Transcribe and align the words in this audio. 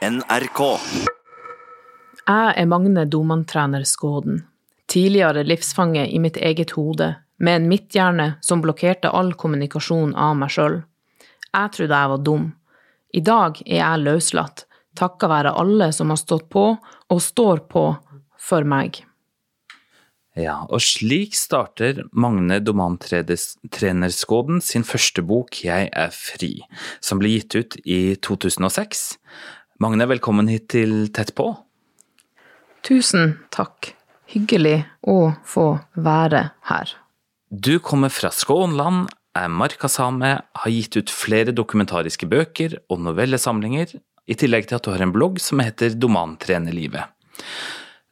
NRK. 0.00 0.60
Jeg 2.24 2.52
er 2.56 2.68
Magne 2.72 3.02
Doman-trener 3.04 3.82
Skåden, 3.84 4.38
tidligere 4.88 5.42
livsfange 5.44 6.06
i 6.08 6.16
mitt 6.24 6.38
eget 6.40 6.72
hode, 6.72 7.10
med 7.36 7.58
en 7.58 7.66
midthjerne 7.68 8.26
som 8.40 8.62
blokkerte 8.64 9.12
all 9.12 9.34
kommunikasjon 9.36 10.14
av 10.16 10.38
meg 10.40 10.54
sjøl. 10.54 10.78
Jeg 11.52 11.74
trodde 11.76 12.00
jeg 12.00 12.12
var 12.14 12.24
dum. 12.30 12.48
I 13.12 13.20
dag 13.28 13.60
er 13.66 13.82
jeg 13.82 14.02
løslatt, 14.06 14.64
takka 14.96 15.28
være 15.28 15.52
alle 15.60 15.90
som 15.92 16.08
har 16.14 16.22
stått 16.22 16.48
på, 16.48 16.64
og 16.80 17.20
står 17.20 17.66
på, 17.68 17.84
for 18.40 18.64
meg. 18.64 19.02
Ja, 20.38 20.62
og 20.70 20.80
slik 20.80 21.34
starter 21.36 22.04
Magne 22.16 22.60
Doman-trenerskåden 22.64 24.60
sin 24.64 24.84
første 24.86 25.24
bok 25.26 25.58
Jeg 25.66 25.90
er 25.90 26.12
fri, 26.14 26.54
som 27.02 27.18
ble 27.20 27.34
gitt 27.34 27.56
ut 27.58 27.76
i 27.84 28.14
2006. 28.22 29.18
Magne, 29.80 30.04
velkommen 30.04 30.44
hit 30.52 30.66
til 30.74 31.06
Tett 31.08 31.30
på. 31.32 31.46
Tusen 32.84 33.38
takk. 33.48 33.94
Hyggelig 34.28 34.82
å 35.08 35.30
få 35.48 35.64
være 35.96 36.42
her. 36.68 36.90
Du 37.48 37.78
kommer 37.80 38.12
fra 38.12 38.28
Skånland, 38.28 39.08
er 39.32 39.48
markasame, 39.48 40.34
har 40.44 40.74
gitt 40.74 40.98
ut 41.00 41.08
flere 41.08 41.54
dokumentariske 41.56 42.28
bøker 42.28 42.76
og 42.92 43.00
novellesamlinger, 43.06 43.94
i 44.28 44.36
tillegg 44.36 44.68
til 44.68 44.76
at 44.76 44.84
du 44.84 44.90
har 44.92 45.06
en 45.06 45.14
blogg 45.14 45.40
som 45.40 45.64
heter 45.64 45.96
Domantrenerlivet. 45.96 47.08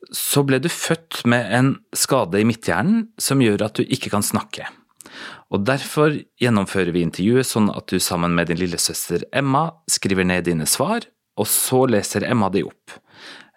Så 0.09 0.47
ble 0.49 0.63
du 0.65 0.71
født 0.73 1.21
med 1.29 1.53
en 1.53 1.71
skade 1.93 2.41
i 2.41 2.49
midthjernen 2.49 3.11
som 3.21 3.45
gjør 3.45 3.67
at 3.69 3.77
du 3.77 3.85
ikke 3.85 4.15
kan 4.17 4.25
snakke. 4.25 4.71
Og 5.53 5.69
Derfor 5.69 6.17
gjennomfører 6.41 6.97
vi 6.97 7.05
intervjuet 7.05 7.53
sånn 7.53 7.69
at 7.77 7.93
du 7.93 8.01
sammen 8.01 8.33
med 8.33 8.49
din 8.49 8.63
lillesøster 8.65 9.29
Emma 9.37 9.67
skriver 9.85 10.25
ned 10.33 10.49
dine 10.49 10.65
svar, 10.65 11.05
og 11.39 11.49
så 11.51 11.85
leser 11.91 12.27
Emma 12.29 12.51
de 12.53 12.65
opp. 12.69 12.97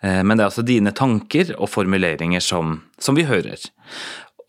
Eh, 0.01 0.21
Men 0.23 0.37
det 0.37 0.45
er 0.45 0.49
altså 0.51 0.65
dine 0.65 0.93
tanker 0.95 1.55
og 1.57 1.69
formuleringer 1.69 2.43
som, 2.43 2.81
som 2.99 3.17
vi 3.17 3.27
hører. 3.27 3.59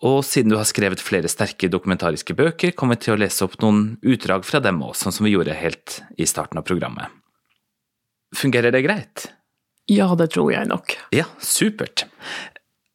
Og 0.03 0.25
siden 0.27 0.51
du 0.51 0.57
har 0.59 0.67
skrevet 0.67 1.03
flere 1.03 1.31
sterke 1.31 1.71
dokumentariske 1.71 2.35
bøker, 2.35 2.73
kommer 2.75 2.99
vi 2.99 3.07
til 3.07 3.15
å 3.15 3.21
lese 3.23 3.45
opp 3.47 3.61
noen 3.63 3.99
utdrag 4.03 4.45
fra 4.45 4.59
dem 4.63 4.81
òg, 4.83 4.97
sånn 4.99 5.15
som 5.15 5.29
vi 5.29 5.37
gjorde 5.37 5.55
helt 5.55 6.01
i 6.19 6.27
starten 6.27 6.59
av 6.59 6.67
programmet. 6.67 7.07
Fungerer 8.35 8.75
det 8.75 8.83
greit? 8.83 9.29
Ja, 9.91 10.09
det 10.19 10.33
tror 10.35 10.51
jeg 10.55 10.67
nok. 10.71 10.97
Ja, 11.15 11.29
supert. 11.43 12.07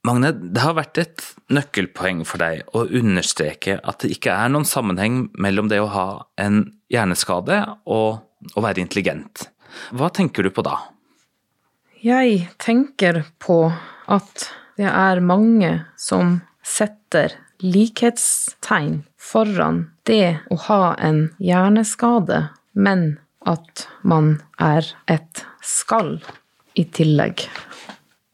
Magne, 0.08 0.32
det 0.32 0.64
har 0.64 0.76
vært 0.78 1.00
et 1.02 1.24
nøkkelpoeng 1.52 2.24
for 2.28 2.42
deg 2.42 2.68
å 2.76 2.86
understreke 2.86 3.80
at 3.84 4.04
det 4.04 4.14
ikke 4.16 4.36
er 4.36 4.52
noen 4.52 4.68
sammenheng 4.68 5.28
mellom 5.40 5.72
det 5.72 5.82
å 5.84 5.90
ha 5.92 6.08
en 6.40 6.64
hjerneskade 6.92 7.60
og 7.86 8.56
å 8.56 8.64
være 8.64 8.84
intelligent. 8.84 9.48
Hva 9.92 10.10
tenker 10.14 10.44
du 10.44 10.52
på 10.54 10.64
da? 10.66 10.78
Jeg 12.02 12.48
tenker 12.62 13.24
på 13.42 13.72
at 14.08 14.50
det 14.78 14.88
er 14.88 15.24
mange 15.26 15.72
som 15.98 16.40
setter 16.62 17.34
likhetstegn 17.64 19.00
foran 19.18 19.88
det 20.06 20.38
å 20.54 20.58
ha 20.68 20.82
en 21.02 21.24
hjerneskade, 21.42 22.44
men 22.78 23.18
at 23.48 23.88
man 24.04 24.36
er 24.62 24.86
et 25.10 25.44
skall 25.64 26.20
i 26.78 26.86
tillegg. 26.86 27.48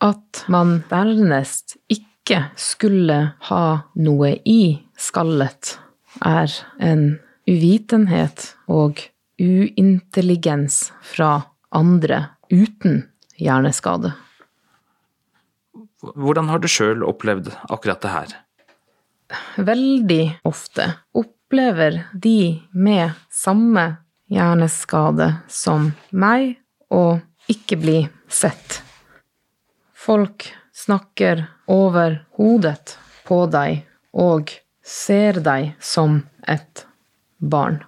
At 0.03 0.44
man 0.52 0.81
dernest 0.91 1.78
ikke 1.88 2.50
skulle 2.59 3.19
ha 3.47 3.66
noe 3.95 4.35
i 4.44 4.83
skallet, 5.00 5.78
er 6.19 6.52
en 6.83 7.05
uvitenhet 7.47 8.52
og 8.67 9.00
uintelligens 9.44 10.94
fra 11.02 11.41
andre 11.69 12.25
uten 12.49 13.03
hjerneskade. 13.36 14.13
Hvordan 16.03 16.50
har 16.52 16.59
du 16.59 16.67
sjøl 16.72 17.03
opplevd 17.08 17.52
akkurat 17.72 18.02
det 18.03 18.13
her? 18.13 18.33
Veldig 19.58 20.23
ofte 20.47 20.90
opplever 21.17 22.03
de 22.13 22.62
med 22.72 23.16
samme 23.31 23.85
hjerneskade 24.31 25.29
som 25.47 25.91
meg 26.12 26.57
å 26.94 27.19
ikke 27.51 27.79
bli 27.79 27.97
sett. 28.28 28.81
Folk 29.94 30.50
snakker 30.75 31.46
over 31.72 32.19
hodet 32.38 32.97
på 33.28 33.44
deg 33.51 33.84
og 34.13 34.51
ser 34.84 35.40
deg 35.46 35.73
som 35.79 36.22
et 36.47 36.85
barn. 37.40 37.79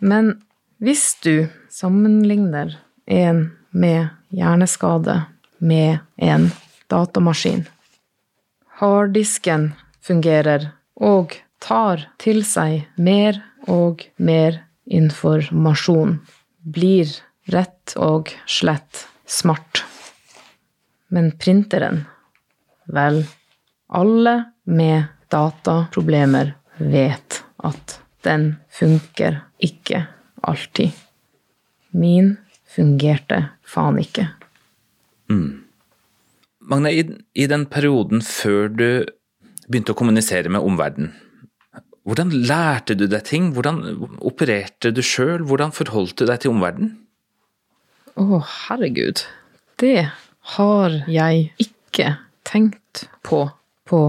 Men 0.00 0.32
hvis 0.80 1.14
du 1.22 1.48
sammenligner 1.68 2.78
en 3.06 3.50
med 3.70 4.08
hjerneskade 4.34 5.22
med 5.58 5.98
en 6.16 6.48
datamaskin, 6.90 7.66
harddisken 8.80 9.72
fungerer 10.02 10.70
og 10.96 11.36
tar 11.60 12.06
til 12.18 12.42
seg 12.48 12.88
mer 12.96 13.42
og 13.68 14.06
mer 14.16 14.62
informasjon, 14.90 16.16
blir 16.64 17.12
rett 17.52 17.94
og 18.00 18.32
slett 18.48 19.04
smart. 19.28 19.84
Men 21.12 21.32
printeren, 21.36 22.04
vel, 22.86 23.22
alle 23.90 24.34
med 24.64 25.12
dataproblemer 25.30 26.54
vet 26.78 27.42
at 27.66 28.00
den 28.24 28.54
funker 28.72 29.42
ikke 29.62 30.04
alltid. 30.46 30.94
Min 31.90 32.36
fungerte 32.70 33.42
faen 33.66 33.98
ikke. 34.02 34.28
Magne, 36.70 36.92
i, 36.92 37.04
i 37.34 37.46
den 37.50 37.66
perioden 37.70 38.22
før 38.24 38.70
du 38.70 38.86
begynte 39.70 39.94
å 39.94 39.98
kommunisere 39.98 40.50
med 40.50 40.64
omverdenen, 40.66 41.12
hvordan 42.08 42.32
lærte 42.48 42.96
du 42.98 43.04
deg 43.10 43.22
ting? 43.28 43.50
Hvordan 43.54 43.82
opererte 44.24 44.90
du 44.90 45.02
sjøl? 45.04 45.44
Hvordan 45.46 45.70
forholdt 45.76 46.16
du 46.18 46.24
deg 46.26 46.40
til 46.42 46.54
omverdenen? 46.54 46.96
Å, 48.18 48.40
herregud. 48.40 49.22
Det 49.78 50.08
har 50.56 50.96
jeg 51.06 51.50
ikke 51.62 52.16
tenkt 52.48 53.04
på 53.26 53.44
på 53.90 54.00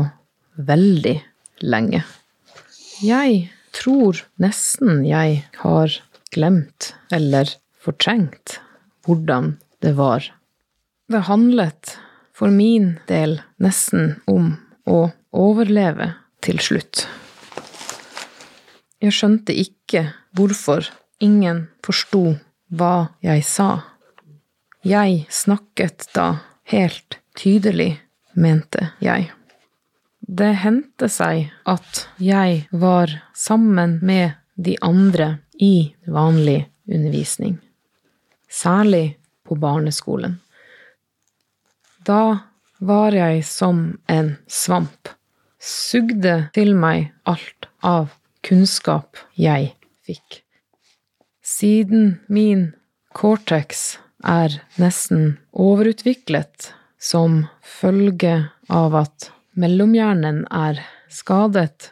veldig 0.61 1.15
lenge. 1.65 2.03
Jeg 3.01 3.49
tror 3.75 4.21
nesten 4.41 5.03
jeg 5.07 5.43
har 5.63 5.97
glemt 6.31 6.93
eller 7.11 7.49
fortrengt 7.81 8.59
hvordan 9.05 9.55
det 9.81 9.95
var. 9.97 10.25
Det 11.11 11.25
handlet 11.27 11.97
for 12.33 12.53
min 12.53 12.95
del 13.09 13.39
nesten 13.61 14.15
om 14.29 14.53
å 14.89 15.09
overleve 15.31 16.13
til 16.41 16.61
slutt. 16.63 17.05
Jeg 19.01 19.15
skjønte 19.17 19.53
ikke 19.57 20.05
hvorfor 20.37 20.85
ingen 21.21 21.65
forsto 21.85 22.35
hva 22.69 23.11
jeg 23.25 23.43
sa. 23.45 23.69
Jeg 24.85 25.25
snakket 25.29 26.07
da 26.15 26.27
helt 26.71 27.19
tydelig, 27.37 27.95
mente 28.33 28.91
jeg. 29.03 29.29
Det 30.31 30.53
hendte 30.63 31.09
seg 31.11 31.49
at 31.67 32.05
jeg 32.23 32.61
var 32.71 33.11
sammen 33.35 33.97
med 33.99 34.37
de 34.55 34.77
andre 34.79 35.41
i 35.59 35.91
vanlig 36.07 36.69
undervisning, 36.87 37.57
særlig 38.47 39.17
på 39.43 39.57
barneskolen. 39.59 40.37
Da 42.07 42.47
var 42.79 43.11
jeg 43.11 43.43
som 43.43 43.81
en 44.07 44.37
svamp, 44.47 45.11
sugde 45.59 46.37
til 46.55 46.71
meg 46.79 47.11
alt 47.27 47.67
av 47.83 48.15
kunnskap 48.47 49.19
jeg 49.35 49.73
fikk. 50.07 50.39
Siden 51.43 52.21
min 52.31 52.69
cortex 53.11 53.97
er 54.23 54.55
nesten 54.79 55.35
overutviklet 55.51 56.71
som 57.01 57.43
følge 57.81 58.37
av 58.71 58.95
at 59.03 59.31
mellomhjernen 59.57 60.45
er 60.51 60.81
skadet, 61.11 61.91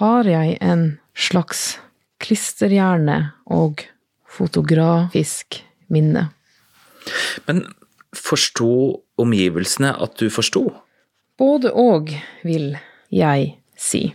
har 0.00 0.28
jeg 0.28 0.56
en 0.62 0.84
slags 1.14 1.78
klisterhjerne 2.22 3.32
og 3.50 3.84
fotografisk 4.30 5.60
minne. 5.90 6.28
Men 7.48 7.64
forsto 8.16 9.02
omgivelsene 9.20 9.92
at 9.96 10.16
du 10.20 10.30
forsto? 10.32 10.64
Både 11.40 11.72
og, 11.72 12.12
vil 12.46 12.74
jeg 13.10 13.54
si. 13.76 14.10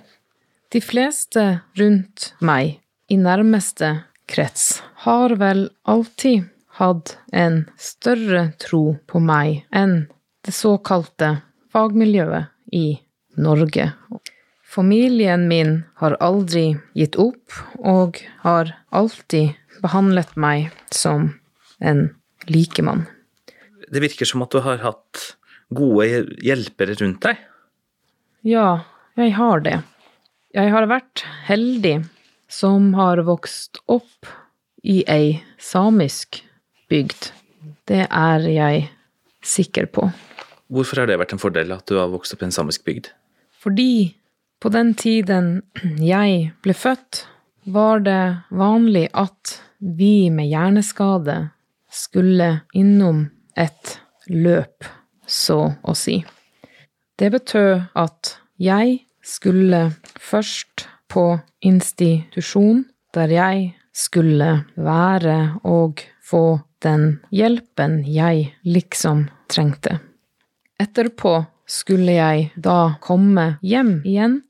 De 0.71 0.81
fleste 0.81 1.45
rundt 1.79 2.31
meg, 2.39 2.79
i 3.09 3.17
nærmeste 3.21 3.91
krets, 4.29 4.81
har 5.05 5.35
vel 5.37 5.67
alltid 5.85 6.47
hatt 6.79 7.15
en 7.31 7.63
større 7.77 8.49
tro 8.61 8.97
på 9.07 9.21
meg 9.21 9.63
enn 9.75 10.07
det 10.45 10.53
såkalte 10.55 11.37
fagmiljøet 11.73 12.54
i 12.75 12.87
Norge. 13.39 13.89
Familien 14.75 15.47
min 15.47 15.77
har 16.01 16.17
aldri 16.19 16.75
gitt 16.97 17.15
opp, 17.21 17.53
og 17.79 18.19
har 18.43 18.73
alltid 18.91 19.55
behandlet 19.83 20.35
meg 20.35 20.71
som 20.91 21.29
en 21.79 22.09
likemann. 22.51 23.05
Det 23.87 24.01
virker 24.03 24.27
som 24.27 24.43
at 24.43 24.51
du 24.51 24.59
har 24.65 24.81
hatt 24.83 25.23
gode 25.75 26.25
hjelpere 26.43 26.97
rundt 26.99 27.21
deg. 27.23 27.39
Ja, 28.45 28.85
jeg 29.17 29.35
har 29.37 29.63
det. 29.65 29.79
Jeg 30.55 30.71
har 30.71 30.87
vært 30.89 31.23
heldig 31.47 31.97
som 32.51 32.93
har 32.97 33.21
vokst 33.27 33.81
opp 33.91 34.29
i 34.85 35.01
ei 35.09 35.39
samisk 35.59 36.43
bygd. 36.91 37.31
Det 37.89 38.05
er 38.05 38.45
jeg 38.49 38.87
sikker 39.45 39.89
på. 39.89 40.09
Hvorfor 40.71 41.01
har 41.01 41.09
det 41.09 41.19
vært 41.21 41.35
en 41.35 41.41
fordel 41.41 41.73
at 41.75 41.85
du 41.89 41.99
har 41.99 42.09
vokst 42.13 42.33
opp 42.33 42.41
i 42.41 42.47
en 42.47 42.55
samisk 42.55 42.85
bygd? 42.87 43.11
Fordi 43.61 44.15
på 44.61 44.71
den 44.73 44.93
tiden 44.97 45.61
jeg 46.01 46.51
ble 46.65 46.73
født, 46.73 47.25
var 47.65 48.01
det 48.05 48.45
vanlig 48.53 49.07
at 49.13 49.59
vi 49.79 50.29
med 50.33 50.49
hjerneskade 50.49 51.37
skulle 51.91 52.49
innom 52.73 53.27
et 53.57 53.97
løp, 54.29 54.85
så 55.25 55.75
å 55.81 55.95
si. 55.97 56.19
Det 57.17 57.31
betød 57.31 57.85
at 57.95 58.35
jeg 58.61 58.99
skulle 59.25 59.91
først 60.19 60.87
på 61.09 61.39
institusjon, 61.65 62.85
der 63.13 63.31
jeg 63.31 63.69
skulle 63.95 64.65
være 64.75 65.37
og 65.63 66.03
få 66.25 66.59
den 66.83 67.21
hjelpen 67.31 68.01
jeg 68.09 68.51
liksom 68.65 69.27
trengte. 69.49 69.99
Etterpå 70.81 71.45
skulle 71.67 72.17
jeg 72.17 72.49
da 72.55 72.97
komme 73.01 73.55
hjem 73.65 74.01
igjen, 74.05 74.41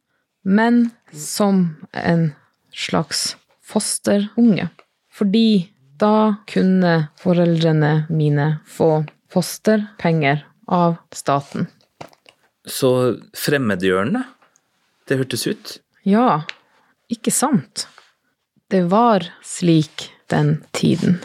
men 0.44 0.90
som 1.14 1.78
en 1.94 2.32
slags 2.74 3.36
fosterunge. 3.66 4.70
Fordi 5.14 5.72
da 6.02 6.42
kunne 6.50 6.96
foreldrene 7.22 8.06
mine 8.10 8.50
få 8.68 9.06
fosterpenger 9.32 10.44
av 10.68 10.98
staten. 11.16 11.70
Så 12.66 12.90
fremmedgjørende, 13.38 14.26
det 15.08 15.20
hørtes 15.22 15.46
ut. 15.48 15.78
Ja, 16.04 16.42
ikke 17.12 17.32
sant? 17.32 17.86
Det 18.70 18.88
var 18.90 19.28
slik 19.46 20.10
den 20.34 20.58
tiden. 20.74 21.20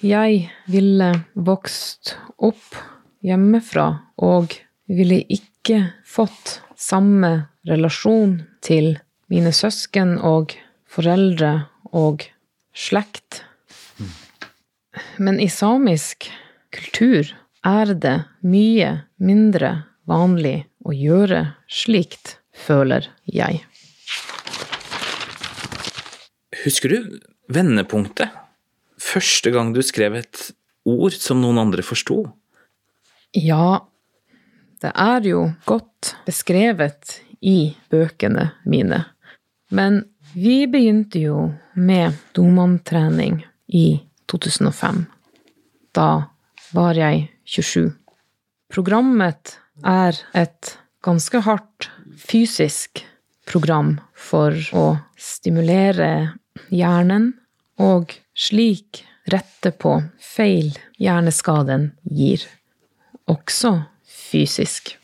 Jeg 0.00 0.46
ville 0.70 1.10
vokst 1.34 2.14
opp 2.38 2.78
hjemmefra 3.24 3.86
og 4.22 4.54
ville 4.86 5.22
ikke 5.32 5.82
fått 6.06 6.60
samme 6.78 7.48
relasjon 7.66 8.38
til 8.64 8.96
mine 9.32 9.52
søsken 9.54 10.16
og 10.22 10.54
foreldre 10.90 11.66
og 11.96 12.26
slekt. 12.76 13.42
Men 15.18 15.40
i 15.40 15.48
samisk 15.52 16.28
kultur 16.74 17.32
er 17.66 17.92
det 17.94 18.16
mye 18.46 18.92
mindre 19.18 19.72
vanlig 20.06 20.58
å 20.86 20.94
gjøre 20.94 21.42
slikt, 21.72 22.36
føler 22.54 23.08
jeg. 23.26 23.64
Husker 26.62 26.92
du 26.92 27.18
vendepunktet? 27.52 28.30
Første 28.96 29.52
gang 29.54 29.74
du 29.74 29.82
skrev 29.84 30.16
et 30.18 30.50
ord 30.88 31.14
som 31.14 31.42
noen 31.42 31.60
andre 31.60 31.84
forsto? 31.86 32.24
Ja, 33.36 33.84
det 34.80 34.92
er 34.96 35.26
jo 35.28 35.42
godt 35.68 36.14
beskrevet 36.24 37.18
i 37.44 37.76
bøkene 37.92 38.46
mine. 38.64 39.02
Men 39.68 39.98
vi 40.32 40.64
begynte 40.70 41.20
jo 41.20 41.42
med 41.74 42.16
domantrening 42.32 43.42
i 43.68 44.00
2005. 44.32 45.04
Da 45.92 46.08
var 46.72 46.96
jeg 46.96 47.26
27. 47.44 47.92
Programmet 48.72 49.58
er 49.84 50.16
et 50.32 50.72
ganske 51.04 51.44
hardt 51.44 51.90
fysisk 52.16 53.04
program 53.46 53.98
for 54.16 54.56
å 54.72 54.86
stimulere 55.20 56.38
hjernen 56.72 57.34
og 57.76 58.16
slik 58.32 59.04
rette 59.28 59.76
på 59.76 59.98
feil 60.22 60.72
hjerneskaden 60.96 61.90
gir. 62.08 62.40
Også 63.26 63.72
fysisk. 64.06 64.94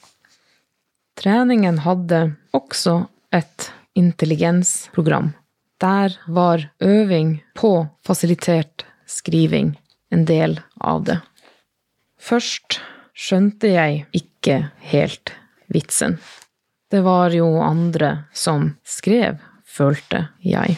Treningen 1.19 1.82
hadde 1.84 2.34
også 2.54 3.06
et 3.34 3.70
intelligensprogram. 3.98 5.32
Der 5.82 6.14
var 6.28 6.62
øving 6.80 7.40
på 7.58 7.88
fasilitert 8.06 8.84
skriving 9.06 9.74
en 10.14 10.24
del 10.28 10.60
av 10.80 11.02
det. 11.08 11.19
Først 12.22 12.78
skjønte 13.19 13.72
jeg 13.72 14.04
ikke 14.14 14.60
helt 14.92 15.34
vitsen. 15.72 16.19
Det 16.92 17.02
var 17.02 17.34
jo 17.34 17.48
andre 17.64 18.28
som 18.36 18.76
skrev, 18.84 19.40
følte 19.64 20.28
jeg. 20.44 20.76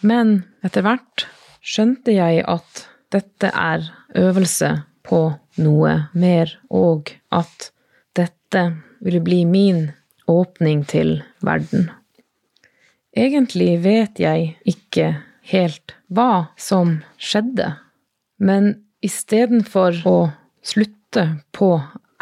Men 0.00 0.44
etter 0.64 0.84
hvert 0.86 1.26
skjønte 1.60 2.14
jeg 2.14 2.44
at 2.48 2.84
dette 3.10 3.50
er 3.50 3.88
øvelse 4.20 4.70
på 5.10 5.22
noe 5.60 5.94
mer, 6.14 6.52
og 6.70 7.10
at 7.34 7.70
dette 8.16 8.62
ville 9.02 9.22
bli 9.24 9.42
min 9.48 9.88
åpning 10.30 10.84
til 10.88 11.18
verden. 11.42 11.90
Egentlig 13.16 13.80
vet 13.82 14.20
jeg 14.22 14.54
ikke 14.70 15.08
helt 15.50 15.96
hva 16.14 16.52
som 16.60 17.00
skjedde, 17.18 17.72
men 18.38 18.76
istedenfor 19.02 19.98
å 20.06 20.18
slutte 20.62 21.26
på 21.56 21.72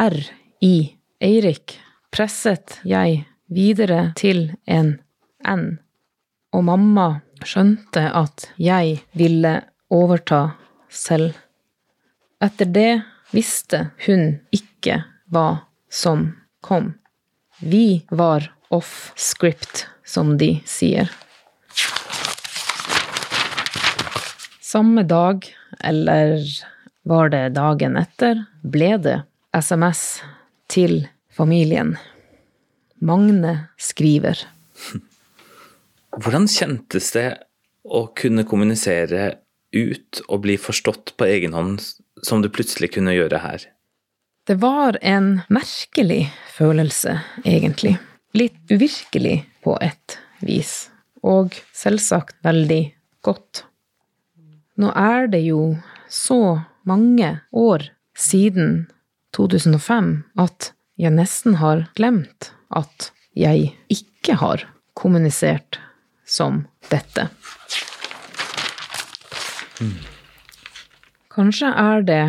R 0.00 0.18
i 0.64 0.76
Eirik, 1.20 1.76
presset 2.14 2.78
jeg 2.88 3.24
videre 3.52 4.12
til 4.16 4.48
en 4.64 4.96
N, 5.44 5.78
og 6.54 6.64
mamma 6.66 7.08
skjønte 7.46 8.08
at 8.16 8.48
jeg 8.58 9.02
ville 9.18 9.54
overta 9.94 10.40
selv. 10.90 11.36
Etter 12.38 12.68
det 12.70 13.00
visste 13.34 13.88
hun 14.06 14.36
ikke 14.54 15.00
hva 15.26 15.66
som 15.90 16.28
kom. 16.62 16.92
Vi 17.58 18.04
var 18.10 18.46
off 18.70 19.10
script, 19.18 19.88
som 20.06 20.36
de 20.38 20.60
sier. 20.62 21.10
Samme 24.62 25.02
dag, 25.02 25.48
eller 25.82 26.44
var 27.02 27.34
det 27.34 27.42
dagen 27.56 27.98
etter, 27.98 28.44
ble 28.62 28.92
det 29.02 29.16
SMS 29.56 30.20
til 30.70 31.08
familien. 31.34 31.96
Magne 33.02 33.56
skriver. 33.82 34.46
Hvordan 36.22 36.46
kjentes 36.46 37.10
det 37.18 37.28
å 37.82 38.06
kunne 38.14 38.46
kommunisere 38.46 39.40
ut 39.74 40.22
og 40.28 40.44
bli 40.46 40.56
forstått 40.60 41.16
på 41.18 41.26
egen 41.28 41.56
hånd, 41.56 41.82
som 42.22 42.42
du 42.42 42.48
plutselig 42.52 42.92
kunne 42.94 43.14
gjøre 43.16 43.40
her? 43.42 43.66
Det 44.48 44.56
var 44.62 44.96
en 45.02 45.40
merkelig 45.52 46.30
følelse, 46.56 47.18
egentlig. 47.44 47.98
Litt 48.32 48.70
uvirkelig 48.70 49.42
på 49.64 49.76
et 49.84 50.18
vis, 50.40 50.88
og 51.22 51.56
selvsagt 51.76 52.38
veldig 52.46 52.82
godt. 53.26 53.64
Nå 54.78 54.92
er 54.94 55.28
det 55.28 55.42
jo 55.44 55.76
så 56.08 56.60
mange 56.88 57.34
år 57.52 57.90
siden 58.16 58.86
2005 59.36 60.12
at 60.40 60.72
jeg 60.98 61.14
nesten 61.14 61.58
har 61.60 61.84
glemt 61.98 62.52
at 62.74 63.10
jeg 63.38 63.72
ikke 63.92 64.38
har 64.40 64.64
kommunisert 64.98 65.78
som 66.26 66.64
dette. 66.90 67.28
Kanskje 71.38 71.68
er 71.70 72.00
det 72.02 72.22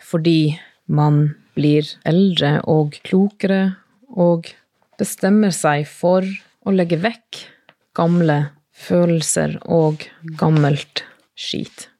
fordi 0.00 0.54
man 0.88 1.34
blir 1.52 1.84
eldre 2.08 2.62
og 2.64 2.94
klokere 3.04 3.74
og 4.08 4.48
bestemmer 4.96 5.52
seg 5.52 5.84
for 5.84 6.24
å 6.64 6.72
legge 6.72 6.96
vekk 7.02 7.42
gamle 7.92 8.38
følelser 8.72 9.58
og 9.68 10.06
gammelt 10.40 11.04
skit. 11.36 11.90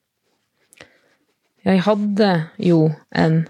Jeg 1.68 1.84
hadde 1.84 2.30
jo 2.56 2.80
en 3.12 3.42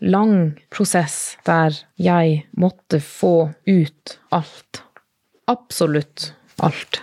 lang 0.00 0.56
prosess 0.72 1.36
der 1.44 1.76
jeg 2.00 2.40
måtte 2.56 3.02
få 3.04 3.52
ut 3.68 4.16
alt. 4.32 4.80
Absolutt 5.44 6.30
alt. 6.56 7.02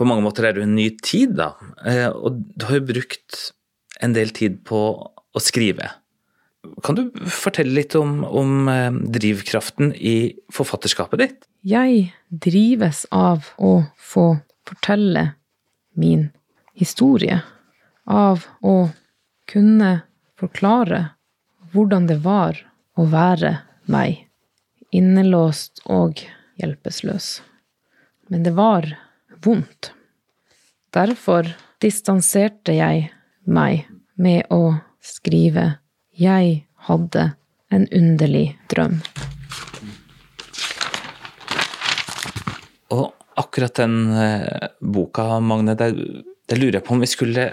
På 0.00 0.08
mange 0.08 0.24
måter 0.24 0.48
er 0.48 0.56
du 0.56 0.64
en 0.64 0.74
ny 0.80 0.88
tid, 0.96 1.36
da. 1.36 1.52
Eh, 1.84 2.08
og 2.08 2.40
du 2.56 2.70
har 2.70 2.80
jo 2.80 2.88
brukt 2.88 3.52
en 4.02 4.14
del 4.16 4.30
tid 4.34 4.60
på 4.68 4.80
å 5.08 5.42
skrive. 5.42 5.90
Kan 6.84 6.98
du 6.98 7.02
fortelle 7.30 7.72
litt 7.76 7.94
om, 7.98 8.22
om 8.24 8.68
eh, 8.68 8.90
drivkraften 9.18 9.92
i 9.94 10.34
forfatterskapet 10.52 11.22
ditt? 11.22 11.46
Jeg 11.66 12.10
drives 12.28 13.04
av 13.14 13.46
å 13.56 13.82
få 13.96 14.38
fortelle 14.68 15.32
min 15.94 16.28
historie. 16.78 17.42
av 18.08 18.46
å 18.64 18.88
kunne 19.44 19.90
forklare 20.40 21.10
hvordan 21.74 22.06
det 22.08 22.22
var 22.24 22.56
å 22.96 23.04
være 23.12 23.50
meg, 23.84 24.22
innelåst 24.88 25.82
og 25.84 26.22
hjelpeløs. 26.56 27.42
Men 28.32 28.46
det 28.46 28.54
var 28.56 28.88
vondt. 29.44 29.92
Derfor 30.96 31.52
distanserte 31.84 32.78
jeg 32.78 33.10
meg 33.48 33.86
med 34.20 34.46
å 34.52 34.78
skrive 35.04 35.78
Jeg 36.18 36.66
hadde 36.88 37.32
en 37.74 37.84
underlig 37.94 38.58
drøm. 38.72 38.98
Og 42.94 43.12
akkurat 43.38 43.74
den 43.78 43.96
eh, 44.16 44.68
boka, 44.80 45.40
Magne, 45.44 45.76
der, 45.78 45.92
der 46.48 46.60
lurer 46.60 46.78
jeg 46.78 46.86
på 46.86 46.96
om 46.96 47.02
vi 47.04 47.10
skulle 47.10 47.50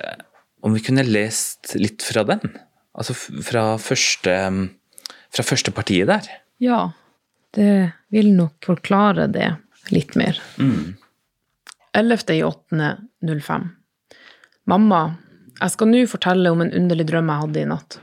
Om 0.65 0.73
vi 0.73 0.81
kunne 0.81 1.03
lest 1.05 1.75
litt 1.77 2.01
fra 2.01 2.23
den? 2.25 2.41
Altså 2.95 3.13
fra 3.15 3.75
første, 3.77 4.33
fra 5.29 5.43
første 5.45 5.71
partiet 5.75 6.07
der. 6.09 6.25
Ja, 6.63 6.79
det 7.53 7.91
vil 8.09 8.31
nok 8.33 8.65
forklare 8.65 9.27
det 9.29 9.49
litt 9.93 10.15
mer. 10.17 10.39
11.8.05 11.93 13.67
Mamma, 14.65 15.01
jeg 15.61 15.71
skal 15.71 15.91
nå 15.91 16.01
fortelle 16.11 16.51
om 16.51 16.63
en 16.63 16.73
underlig 16.75 17.07
drøm 17.09 17.29
jeg 17.31 17.43
hadde 17.43 17.61
i 17.61 17.69
natt. 17.69 17.99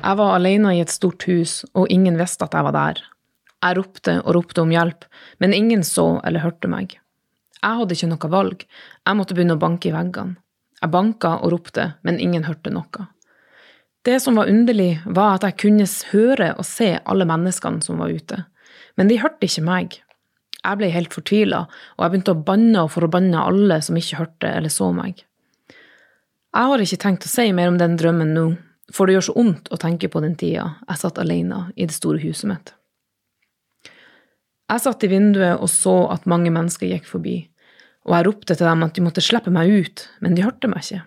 Jeg 0.00 0.18
var 0.18 0.34
alene 0.34 0.74
i 0.74 0.82
et 0.82 0.92
stort 0.92 1.24
hus, 1.28 1.62
og 1.76 1.90
ingen 1.92 2.16
visste 2.18 2.46
at 2.46 2.54
jeg 2.56 2.66
var 2.66 2.74
der. 2.74 3.02
Jeg 3.64 3.78
ropte 3.78 4.14
og 4.22 4.34
ropte 4.36 4.62
om 4.64 4.72
hjelp, 4.72 5.04
men 5.40 5.56
ingen 5.56 5.84
så 5.86 6.18
eller 6.26 6.44
hørte 6.44 6.68
meg. 6.68 6.96
Jeg 7.60 7.80
hadde 7.80 7.96
ikke 7.96 8.10
noe 8.10 8.30
valg, 8.32 8.64
jeg 9.06 9.16
måtte 9.16 9.36
begynne 9.36 9.56
å 9.56 9.60
banke 9.60 9.88
i 9.88 9.94
veggene. 9.94 10.36
Jeg 10.82 10.92
banka 10.92 11.38
og 11.40 11.52
ropte, 11.54 11.84
men 12.04 12.18
ingen 12.20 12.44
hørte 12.44 12.72
noe. 12.74 13.06
Det 14.04 14.18
som 14.20 14.36
var 14.36 14.50
underlig, 14.52 14.98
var 15.06 15.38
at 15.38 15.46
jeg 15.46 15.56
kunne 15.62 15.86
høre 16.10 16.50
og 16.58 16.66
se 16.68 16.90
alle 17.08 17.24
menneskene 17.28 17.80
som 17.84 18.02
var 18.02 18.12
ute, 18.12 18.42
men 19.00 19.08
de 19.08 19.20
hørte 19.22 19.48
ikke 19.48 19.64
meg. 19.64 20.00
Jeg 20.64 20.80
ble 20.80 20.90
helt 20.92 21.16
fortvila, 21.16 21.62
og 21.96 22.04
jeg 22.04 22.12
begynte 22.12 22.34
å 22.34 22.42
banne 22.50 22.84
og 22.84 22.92
forbanne 22.92 23.46
alle 23.48 23.80
som 23.84 23.96
ikke 23.96 24.20
hørte 24.20 24.50
eller 24.50 24.72
så 24.72 24.90
meg. 24.96 25.24
Jeg 26.54 26.70
har 26.70 26.82
ikke 26.84 27.00
tenkt 27.02 27.24
å 27.26 27.30
si 27.32 27.48
mer 27.50 27.72
om 27.72 27.78
den 27.80 27.96
drømmen 27.98 28.30
nå, 28.30 28.44
for 28.94 29.08
det 29.08 29.16
gjør 29.16 29.26
så 29.26 29.32
vondt 29.34 29.70
å 29.74 29.78
tenke 29.80 30.06
på 30.12 30.20
den 30.22 30.36
tida 30.38 30.68
jeg 30.84 31.00
satt 31.00 31.18
alene 31.18 31.64
i 31.74 31.88
det 31.88 31.96
store 31.96 32.20
huset 32.22 32.46
mitt. 32.46 32.70
Jeg 34.70 34.82
satt 34.84 35.02
i 35.02 35.10
vinduet 35.10 35.58
og 35.58 35.66
så 35.68 35.96
at 36.14 36.28
mange 36.30 36.52
mennesker 36.54 36.92
gikk 36.92 37.08
forbi, 37.10 37.40
og 38.06 38.14
jeg 38.14 38.26
ropte 38.28 38.54
til 38.54 38.68
dem 38.70 38.86
at 38.86 38.94
de 38.94 39.02
måtte 39.02 39.24
slippe 39.24 39.50
meg 39.52 39.72
ut, 39.72 40.04
men 40.22 40.38
de 40.38 40.46
hørte 40.46 40.70
meg 40.70 40.86
ikke. 40.86 41.02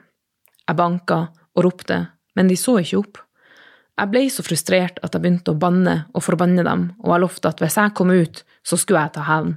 Jeg 0.67 0.79
banka 0.81 1.21
og 1.55 1.63
ropte, 1.63 2.01
men 2.35 2.51
de 2.51 2.59
så 2.59 2.75
ikke 2.81 2.99
opp. 2.99 3.23
Jeg 3.97 4.11
ble 4.11 4.27
så 4.29 4.43
frustrert 4.45 4.99
at 4.99 5.15
jeg 5.15 5.23
begynte 5.23 5.55
å 5.55 5.61
banne 5.61 5.95
og 6.11 6.27
forbanne 6.27 6.67
dem, 6.67 6.89
og 7.01 7.13
jeg 7.13 7.23
lovte 7.23 7.53
at 7.53 7.63
hvis 7.63 7.79
jeg 7.79 7.95
kom 7.97 8.11
ut, 8.11 8.43
så 8.67 8.77
skulle 8.77 9.07
jeg 9.07 9.15
ta 9.15 9.23
hevn. 9.31 9.55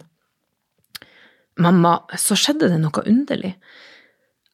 Mamma, 1.61 1.99
så 2.16 2.38
skjedde 2.38 2.70
det 2.70 2.78
noe 2.80 3.02
underlig. 3.11 3.56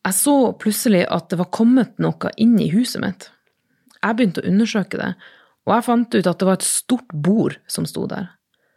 Jeg 0.06 0.14
så 0.14 0.52
plutselig 0.54 1.02
at 1.10 1.32
det 1.32 1.40
var 1.40 1.50
kommet 1.50 1.96
noe 1.98 2.30
inn 2.38 2.54
i 2.62 2.68
huset 2.70 3.02
mitt. 3.02 3.24
Jeg 3.98 4.14
begynte 4.14 4.42
å 4.44 4.46
undersøke 4.46 5.00
det, 5.00 5.08
og 5.66 5.72
jeg 5.74 5.86
fant 5.88 6.14
ut 6.14 6.28
at 6.30 6.38
det 6.38 6.46
var 6.46 6.58
et 6.60 6.66
stort 6.66 7.14
bord 7.26 7.56
som 7.66 7.88
sto 7.90 8.04
der. 8.06 8.28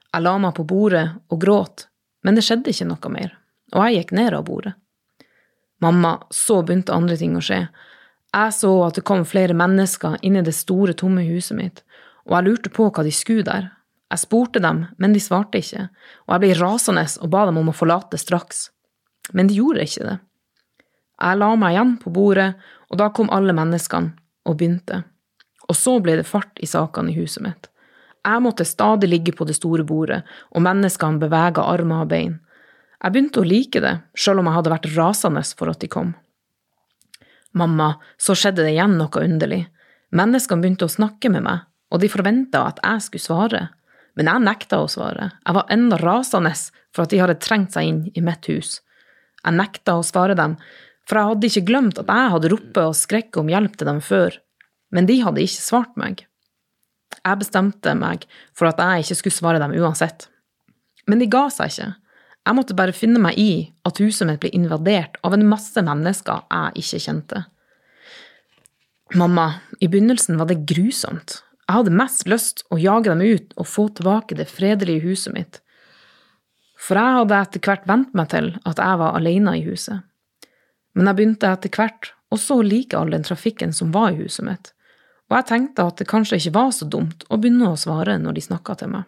Jeg 0.09 0.25
la 0.25 0.31
meg 0.41 0.55
på 0.57 0.65
bordet 0.65 1.03
og 1.29 1.41
gråt, 1.43 1.85
men 2.25 2.33
det 2.33 2.41
skjedde 2.47 2.73
ikke 2.73 2.87
noe 2.89 3.11
mer, 3.13 3.35
og 3.75 3.83
jeg 3.85 3.99
gikk 3.99 4.13
ned 4.17 4.33
av 4.33 4.47
bordet. 4.47 4.73
Mamma, 5.85 6.15
så 6.33 6.63
begynte 6.65 6.95
andre 6.95 7.17
ting 7.19 7.35
å 7.37 7.43
skje. 7.45 7.59
Jeg 8.33 8.55
så 8.57 8.71
at 8.87 8.97
det 8.97 9.05
kom 9.05 9.21
flere 9.25 9.53
mennesker 9.57 10.17
inn 10.25 10.39
i 10.39 10.43
det 10.45 10.55
store, 10.57 10.95
tomme 10.97 11.21
huset 11.27 11.59
mitt, 11.59 11.83
og 12.25 12.39
jeg 12.39 12.47
lurte 12.47 12.73
på 12.73 12.87
hva 12.89 13.05
de 13.05 13.13
skulle 13.13 13.45
der. 13.45 13.69
Jeg 14.09 14.23
spurte 14.25 14.63
dem, 14.65 14.87
men 14.97 15.13
de 15.13 15.21
svarte 15.21 15.61
ikke, 15.61 15.85
og 16.25 16.33
jeg 16.33 16.43
ble 16.47 16.57
rasende 16.57 17.05
og 17.21 17.29
ba 17.29 17.45
dem 17.45 17.61
om 17.61 17.69
å 17.69 17.77
forlate 17.77 18.17
straks. 18.17 18.71
Men 19.29 19.45
de 19.45 19.61
gjorde 19.61 19.85
ikke 19.85 20.07
det. 20.07 20.17
Jeg 21.19 21.39
la 21.39 21.49
meg 21.59 21.75
igjen 21.75 21.95
på 22.01 22.11
bordet, 22.15 22.53
og 22.89 22.99
da 23.01 23.09
kom 23.13 23.31
alle 23.35 23.55
menneskene 23.55 24.13
og 24.47 24.59
begynte. 24.59 25.03
Og 25.69 25.77
så 25.77 25.97
ble 26.01 26.17
det 26.19 26.27
fart 26.27 26.61
i 26.63 26.69
sakene 26.69 27.11
i 27.11 27.17
huset 27.19 27.43
mitt. 27.45 27.67
Jeg 28.25 28.43
måtte 28.43 28.67
stadig 28.67 29.09
ligge 29.09 29.33
på 29.35 29.45
det 29.47 29.55
store 29.57 29.85
bordet, 29.87 30.23
og 30.51 30.63
menneskene 30.65 31.21
bevega 31.21 31.65
armer 31.71 32.05
og 32.05 32.11
bein. 32.11 32.39
Jeg 32.99 33.15
begynte 33.15 33.43
å 33.43 33.47
like 33.47 33.79
det, 33.83 33.93
sjøl 34.17 34.41
om 34.41 34.49
jeg 34.49 34.57
hadde 34.57 34.73
vært 34.73 34.89
rasende 34.95 35.43
for 35.55 35.71
at 35.71 35.79
de 35.83 35.91
kom. 35.91 36.15
Mamma, 37.55 37.93
så 38.19 38.35
skjedde 38.35 38.65
det 38.65 38.73
igjen 38.75 38.97
noe 38.99 39.23
underlig. 39.23 39.63
Menneskene 40.15 40.63
begynte 40.63 40.89
å 40.89 40.91
snakke 40.91 41.31
med 41.31 41.45
meg, 41.45 41.63
og 41.89 42.03
de 42.03 42.11
forventa 42.11 42.65
at 42.67 42.81
jeg 42.83 43.05
skulle 43.05 43.25
svare. 43.25 43.63
Men 44.19 44.27
jeg 44.27 44.45
nekta 44.45 44.81
å 44.83 44.91
svare. 44.91 45.31
Jeg 45.45 45.55
var 45.55 45.71
enda 45.71 45.97
rasende 46.01 46.51
for 46.91 47.05
at 47.05 47.13
de 47.13 47.21
hadde 47.21 47.39
trengt 47.39 47.75
seg 47.75 47.87
inn 47.87 48.01
i 48.13 48.23
mitt 48.25 48.49
hus. 48.51 48.79
Jeg 49.45 49.55
nekta 49.55 49.95
å 49.95 50.03
svare 50.03 50.35
dem, 50.35 50.57
for 51.09 51.17
jeg 51.17 51.31
hadde 51.31 51.49
ikke 51.49 51.65
glemt 51.65 51.97
at 51.97 52.09
jeg 52.13 52.33
hadde 52.35 52.51
ropt 52.53 52.75
og 52.77 52.97
skrekket 52.97 53.39
om 53.41 53.49
hjelp 53.49 53.77
til 53.79 53.89
dem 53.89 54.01
før, 54.05 54.35
men 54.93 55.07
de 55.09 55.15
hadde 55.23 55.41
ikke 55.41 55.63
svart 55.63 55.95
meg. 55.97 56.21
Jeg 57.19 57.41
bestemte 57.41 57.95
meg 57.97 58.27
for 58.57 58.69
at 58.69 58.77
jeg 58.77 59.07
ikke 59.07 59.17
skulle 59.17 59.37
svare 59.39 59.61
dem 59.61 59.73
uansett. 59.79 60.27
Men 61.09 61.21
de 61.21 61.27
ga 61.31 61.47
seg 61.53 61.73
ikke. 61.73 61.89
Jeg 62.45 62.57
måtte 62.57 62.77
bare 62.77 62.95
finne 62.95 63.21
meg 63.21 63.37
i 63.41 63.51
at 63.85 63.99
huset 64.01 64.29
mitt 64.29 64.39
ble 64.43 64.51
invadert 64.55 65.17
av 65.25 65.33
en 65.35 65.47
masse 65.49 65.81
mennesker 65.85 66.45
jeg 66.45 66.83
ikke 66.83 67.01
kjente. 67.03 67.41
Mamma, 69.17 69.47
i 69.81 69.89
begynnelsen 69.89 70.37
var 70.37 70.49
det 70.49 70.61
grusomt. 70.69 71.39
Jeg 71.65 71.75
hadde 71.75 71.93
mest 71.97 72.29
lyst 72.29 72.63
å 72.69 72.77
jage 72.81 73.09
dem 73.09 73.25
ut 73.25 73.57
og 73.57 73.67
få 73.69 73.87
tilbake 73.97 74.37
det 74.37 74.47
fredelige 74.49 75.03
huset 75.09 75.33
mitt. 75.33 75.59
For 76.79 76.97
jeg 76.97 77.17
hadde 77.17 77.41
etter 77.41 77.65
hvert 77.65 77.89
vent 77.89 78.13
meg 78.17 78.29
til 78.31 78.53
at 78.69 78.81
jeg 78.81 79.01
var 79.01 79.17
alene 79.17 79.57
i 79.57 79.65
huset. 79.65 80.05
Men 80.99 81.07
jeg 81.07 81.15
begynte 81.15 81.47
etter 81.47 81.71
hvert 81.71 82.09
også 82.35 82.57
å 82.59 82.65
like 82.67 82.97
all 82.99 83.13
den 83.13 83.23
trafikken 83.23 83.71
som 83.71 83.93
var 83.95 84.11
i 84.11 84.19
huset 84.19 84.43
mitt, 84.43 84.73
og 85.29 85.37
jeg 85.37 85.47
tenkte 85.47 85.85
at 85.87 86.01
det 86.01 86.09
kanskje 86.09 86.41
ikke 86.41 86.57
var 86.57 86.73
så 86.75 86.87
dumt 86.91 87.23
å 87.31 87.37
begynne 87.39 87.69
å 87.71 87.77
svare 87.79 88.17
når 88.19 88.35
de 88.35 88.43
snakka 88.43 88.75
til 88.81 88.91
meg. 88.97 89.05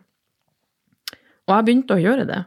Og 1.50 1.56
jeg 1.58 1.66
begynte 1.68 1.98
å 1.98 2.00
gjøre 2.00 2.28
det. 2.30 2.44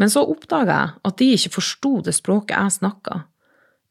Men 0.00 0.08
så 0.08 0.22
oppdaga 0.24 0.78
jeg 0.78 0.94
at 1.10 1.18
de 1.18 1.28
ikke 1.34 1.52
forsto 1.58 1.90
det 2.06 2.14
språket 2.16 2.54
jeg 2.56 2.76
snakka. 2.78 3.18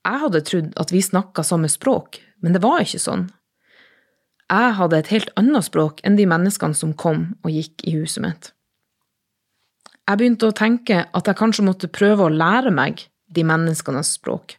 Jeg 0.08 0.22
hadde 0.24 0.42
trodd 0.48 0.72
at 0.82 0.94
vi 0.96 1.04
snakka 1.06 1.44
samme 1.46 1.70
språk, 1.70 2.18
men 2.42 2.56
det 2.56 2.64
var 2.64 2.82
ikke 2.82 3.04
sånn. 3.04 3.28
Jeg 4.50 4.72
hadde 4.80 4.98
et 4.98 5.12
helt 5.14 5.30
annet 5.40 5.68
språk 5.68 6.02
enn 6.08 6.18
de 6.18 6.26
menneskene 6.28 6.76
som 6.76 6.96
kom 6.98 7.28
og 7.44 7.54
gikk 7.54 7.86
i 7.86 7.94
huset 8.00 8.26
mitt. 8.26 8.50
Jeg 10.10 10.18
begynte 10.18 10.50
å 10.50 10.58
tenke 10.58 11.04
at 11.06 11.30
jeg 11.30 11.40
kanskje 11.40 11.68
måtte 11.68 11.92
prøve 11.94 12.26
å 12.26 12.34
lære 12.34 12.74
meg 12.74 13.06
de 13.32 13.46
menneskenes 13.48 14.16
språk. 14.18 14.58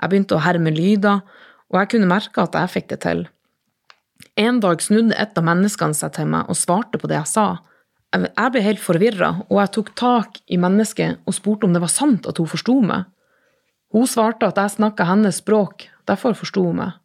Jeg 0.00 0.10
begynte 0.10 0.36
å 0.36 0.42
herme 0.44 0.72
lyder, 0.72 1.20
og 1.70 1.78
jeg 1.78 1.92
kunne 1.92 2.08
merke 2.10 2.42
at 2.42 2.56
jeg 2.56 2.72
fikk 2.72 2.88
det 2.92 3.00
til. 3.04 3.26
En 4.40 4.60
dag 4.62 4.80
snudde 4.82 5.16
et 5.20 5.36
av 5.38 5.44
menneskene 5.46 5.96
seg 5.96 6.14
til 6.16 6.30
meg 6.32 6.48
og 6.48 6.58
svarte 6.58 7.00
på 7.00 7.08
det 7.10 7.18
jeg 7.18 7.30
sa. 7.30 7.46
Jeg 8.14 8.52
ble 8.54 8.62
helt 8.64 8.82
forvirra, 8.82 9.30
og 9.48 9.60
jeg 9.60 9.72
tok 9.76 9.92
tak 9.98 10.40
i 10.50 10.58
mennesket 10.60 11.20
og 11.28 11.36
spurte 11.36 11.68
om 11.68 11.76
det 11.76 11.82
var 11.82 11.92
sant 11.92 12.26
at 12.26 12.40
hun 12.40 12.48
forsto 12.50 12.80
meg. 12.82 13.06
Hun 13.94 14.06
svarte 14.06 14.48
at 14.50 14.58
jeg 14.58 14.76
snakka 14.78 15.06
hennes 15.08 15.40
språk, 15.42 15.88
derfor 16.06 16.34
forsto 16.38 16.64
hun 16.68 16.80
meg. 16.82 16.96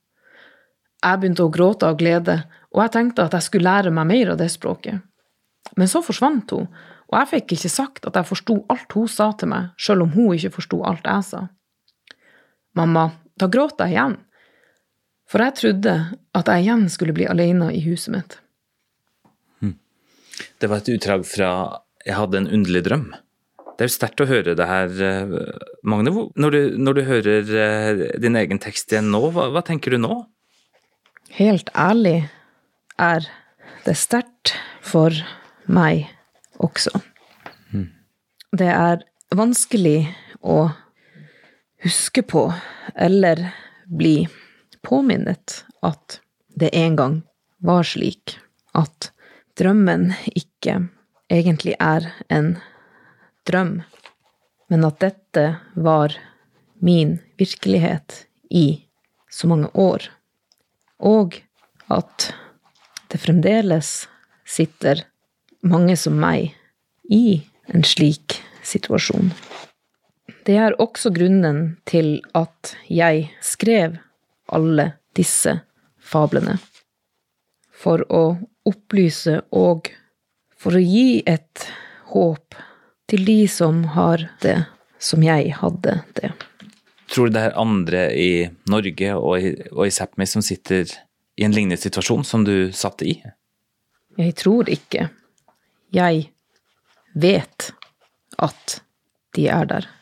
Jeg 1.06 1.22
begynte 1.22 1.46
å 1.46 1.54
gråte 1.54 1.90
av 1.90 1.98
glede, 2.00 2.40
og 2.74 2.82
jeg 2.84 2.94
tenkte 2.96 3.26
at 3.28 3.36
jeg 3.38 3.46
skulle 3.46 3.70
lære 3.70 3.94
meg 3.94 4.10
mer 4.10 4.34
av 4.34 4.40
det 4.42 4.50
språket. 4.54 5.04
Men 5.78 5.90
så 5.90 6.02
forsvant 6.06 6.54
hun, 6.54 6.70
og 7.06 7.18
jeg 7.20 7.32
fikk 7.34 7.56
ikke 7.56 7.74
sagt 7.74 8.08
at 8.10 8.18
jeg 8.18 8.30
forsto 8.30 8.58
alt 8.72 8.98
hun 8.98 9.10
sa 9.12 9.30
til 9.38 9.52
meg, 9.52 9.74
sjøl 9.78 10.06
om 10.06 10.14
hun 10.16 10.34
ikke 10.38 10.56
forsto 10.58 10.82
alt 10.88 11.06
jeg 11.06 11.28
sa. 11.28 11.46
Mamma, 12.76 13.10
da 13.40 13.48
gråt 13.52 13.80
jeg 13.80 13.96
igjen, 13.96 14.18
for 15.30 15.42
jeg 15.42 15.58
trodde 15.60 15.94
at 16.36 16.50
jeg 16.52 16.66
igjen 16.66 16.90
skulle 16.92 17.16
bli 17.16 17.28
alene 17.30 17.72
i 17.74 17.82
huset 17.86 18.14
mitt. 18.14 18.40
Det 20.60 20.68
var 20.68 20.82
et 20.82 20.92
utdrag 20.92 21.26
fra 21.28 21.82
'Jeg 22.06 22.16
hadde 22.16 22.38
en 22.38 22.48
underlig 22.48 22.84
drøm'. 22.86 23.14
Det 23.76 23.84
er 23.84 23.90
jo 23.90 23.96
sterkt 23.98 24.22
å 24.22 24.28
høre 24.30 24.56
det 24.56 24.68
her, 24.68 24.88
eh, 25.04 25.32
Magne. 25.84 26.12
Når 26.36 26.52
du, 26.52 26.78
når 26.78 26.94
du 26.94 27.02
hører 27.04 27.44
eh, 27.44 28.20
din 28.20 28.36
egen 28.36 28.60
tekst 28.60 28.92
igjen 28.92 29.12
nå, 29.12 29.32
hva, 29.32 29.50
hva 29.52 29.64
tenker 29.66 29.92
du 29.92 29.98
nå? 29.98 30.26
Helt 31.36 31.70
ærlig 31.76 32.30
er 33.00 33.28
det 33.84 33.98
sterkt 33.98 34.54
for 34.82 35.12
meg 35.68 36.08
også. 36.64 37.02
Det 38.56 38.72
er 38.72 39.04
vanskelig 39.36 40.08
å 40.40 40.70
huske 41.86 42.22
på 42.22 42.54
eller 42.96 43.52
bli 43.86 44.28
påminnet 44.82 45.66
at 45.86 46.20
det 46.48 46.70
en 46.74 46.96
gang 46.96 47.22
var 47.58 47.84
slik 47.86 48.40
at 48.74 49.12
drømmen 49.60 50.08
ikke 50.34 50.80
egentlig 51.30 51.76
er 51.80 52.08
en 52.30 52.56
drøm, 53.46 53.84
men 54.68 54.86
at 54.88 54.98
dette 55.04 55.44
var 55.78 56.16
min 56.82 57.20
virkelighet 57.38 58.26
i 58.50 58.82
så 59.30 59.48
mange 59.48 59.70
år, 59.74 60.10
og 60.98 61.38
at 61.94 62.32
det 63.14 63.22
fremdeles 63.22 64.08
sitter 64.46 65.06
mange 65.62 65.94
som 66.02 66.18
meg 66.18 66.56
i 67.14 67.44
en 67.70 67.86
slik 67.86 68.40
situasjon. 68.66 69.30
Det 70.46 70.56
er 70.62 70.76
også 70.82 71.10
grunnen 71.10 71.78
til 71.90 72.20
at 72.38 72.76
jeg 72.86 73.32
skrev 73.42 73.96
alle 74.54 74.92
disse 75.18 75.56
fablene. 75.98 76.60
For 77.74 78.04
å 78.14 78.38
opplyse 78.70 79.40
og 79.58 79.90
for 80.54 80.78
å 80.78 80.84
gi 80.84 81.24
et 81.26 81.66
håp 82.14 82.58
til 83.10 83.26
de 83.26 83.40
som 83.50 83.82
har 83.96 84.28
det 84.46 84.60
som 85.02 85.26
jeg 85.26 85.50
hadde 85.64 85.98
det. 86.20 86.32
Tror 87.10 87.30
du 87.30 87.36
det 87.40 87.48
er 87.48 87.58
andre 87.62 88.06
i 88.14 88.30
Norge 88.70 89.18
og 89.18 89.42
i, 89.42 89.52
og 89.74 89.84
i 89.88 89.94
Sápmi 89.94 90.30
som 90.30 90.46
sitter 90.46 90.86
i 91.38 91.46
en 91.46 91.58
lignende 91.58 91.82
situasjon 91.82 92.26
som 92.26 92.46
du 92.46 92.70
satt 92.74 93.02
i? 93.02 93.18
Jeg 94.22 94.38
tror 94.38 94.70
ikke. 94.70 95.10
Jeg 95.94 96.30
vet 97.18 97.72
at 98.38 98.80
de 99.36 99.50
er 99.50 99.70
der. 99.74 99.94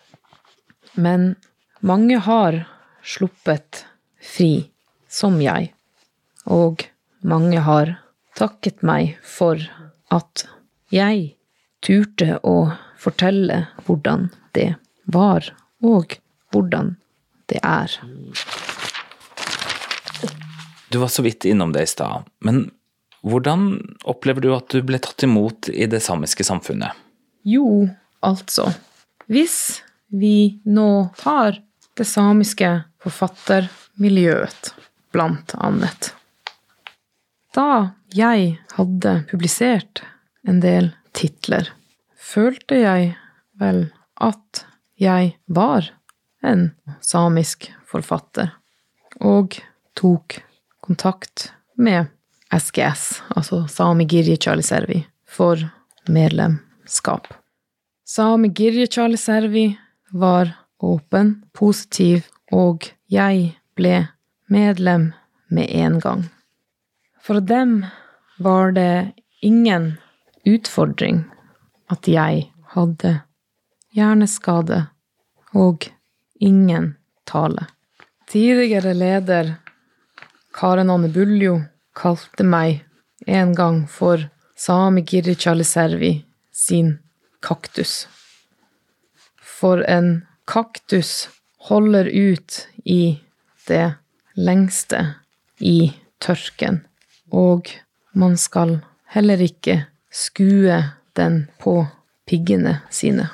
Men 0.93 1.35
mange 1.79 2.17
har 2.17 2.63
sluppet 3.03 3.85
fri, 4.21 4.69
som 5.09 5.41
jeg, 5.41 5.73
og 6.45 6.85
mange 7.25 7.62
har 7.65 7.95
takket 8.38 8.83
meg 8.85 9.17
for 9.25 9.59
at 10.13 10.45
jeg 10.93 11.33
turte 11.83 12.38
å 12.45 12.73
fortelle 13.01 13.65
hvordan 13.88 14.29
det 14.55 14.75
var, 15.09 15.50
og 15.83 16.15
hvordan 16.53 16.93
det 17.51 17.59
er. 17.65 17.97
Du 20.89 21.00
var 21.01 21.09
så 21.09 21.25
vidt 21.25 21.45
innom 21.50 21.73
det 21.73 21.88
i 21.88 21.89
stad, 21.89 22.29
men 22.45 22.67
hvordan 23.23 23.97
opplever 24.03 24.43
du 24.43 24.51
at 24.53 24.69
du 24.69 24.83
ble 24.85 25.00
tatt 25.01 25.25
imot 25.25 25.71
i 25.73 25.88
det 25.89 26.03
samiske 26.03 26.45
samfunnet? 26.45 26.93
Jo, 27.47 27.88
altså, 28.23 28.69
hvis 29.31 29.81
vi 30.13 30.62
nå 30.63 31.10
tar 31.17 31.58
det 31.98 32.05
samiske 32.05 32.70
forfattermiljøet, 33.01 34.74
blant 35.13 35.53
annet. 35.58 36.13
Da 37.53 37.93
jeg 38.13 38.55
hadde 38.77 39.13
publisert 39.29 40.03
en 40.48 40.62
del 40.62 40.91
titler, 41.17 41.70
følte 42.17 42.79
jeg 42.82 43.12
vel 43.62 43.88
at 44.22 44.63
jeg 45.01 45.36
var 45.46 45.89
en 46.46 46.72
samisk 47.01 47.72
forfatter, 47.89 48.53
og 49.22 49.58
tok 49.98 50.39
kontakt 50.84 51.51
med 51.77 52.10
SGS, 52.53 53.22
altså 53.34 53.63
Sami 53.70 54.05
Girje 54.10 54.38
Chaliservi, 54.38 55.03
for 55.25 55.62
medlemskap. 56.10 57.32
Sami 58.05 58.50
Girje 58.53 58.88
Chaliservi 58.91 59.72
var 60.13 60.53
åpen, 60.79 61.43
positiv, 61.53 62.27
og 62.51 62.86
jeg 63.10 63.55
ble 63.75 64.08
medlem 64.51 65.12
med 65.50 65.70
en 65.74 66.00
gang. 66.00 66.24
For 67.24 67.41
dem 67.41 67.86
var 68.38 68.74
det 68.75 69.13
ingen 69.41 69.93
utfordring 70.46 71.24
at 71.91 72.08
jeg 72.08 72.50
hadde 72.75 73.13
hjerneskade 73.96 74.86
og 75.53 75.88
ingen 76.39 76.96
tale. 77.29 77.67
Tidligere 78.29 78.93
leder 78.98 79.53
Karen 80.53 80.89
Anne 80.89 81.10
Buljo 81.13 81.60
kalte 81.98 82.46
meg 82.46 82.84
en 83.27 83.53
gang 83.55 83.84
for 83.89 84.22
Sami 84.57 85.03
Girri 85.07 85.35
Chaliservi 85.35 86.14
sin 86.51 86.98
kaktus. 87.42 88.07
For 89.63 89.79
en 89.87 90.25
kaktus 90.43 91.29
holder 91.69 92.09
ut 92.11 92.55
i 92.83 93.15
det 93.69 93.93
lengste 94.35 95.05
i 95.63 95.93
tørken, 96.19 96.81
og 97.31 97.69
man 98.11 98.35
skal 98.35 98.81
heller 99.15 99.39
ikke 99.39 99.77
skue 100.11 100.81
den 101.15 101.37
på 101.63 101.77
piggene 102.27 102.81
sine. 102.91 103.29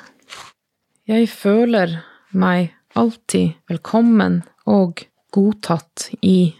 Jeg 1.10 1.26
føler 1.34 1.96
meg 2.30 2.70
alltid 2.94 3.58
velkommen 3.66 4.44
og 4.70 5.02
godtatt 5.34 6.12
i 6.22 6.54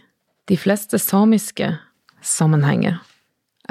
de 0.51 0.59
fleste 0.59 0.99
samiske 0.99 1.71
sammenhenger. 2.19 2.99